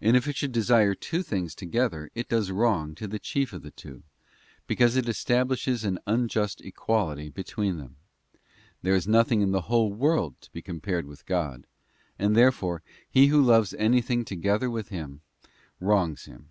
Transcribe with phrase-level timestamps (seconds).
[0.00, 3.62] And if it should desire two things together, it does wrong to the chief of
[3.64, 4.04] the two,
[4.68, 7.96] because it es tablishes an unjust equality between them.
[8.82, 11.66] There is nothing in the whole world to be compared with God;
[12.20, 15.22] and, therefore, he who loves anything together with Him,
[15.80, 16.50] wrongs Him.